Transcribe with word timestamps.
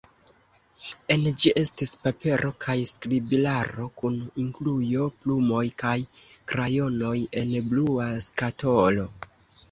En 1.15 1.25
ĝi 1.41 1.49
estis 1.63 1.89
papero 2.05 2.47
kaj 2.63 2.75
skribilaro 2.91 3.85
kun 4.01 4.15
inkujo, 4.43 5.05
plumoj 5.25 5.61
kaj 5.81 5.91
krajonoj 6.53 7.13
en 7.43 7.53
blua 7.67 8.07
skatolo. 8.29 9.07